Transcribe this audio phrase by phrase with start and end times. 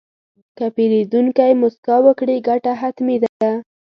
[0.57, 3.51] که پیرودونکی موسکا وکړي، ګټه حتمي ده.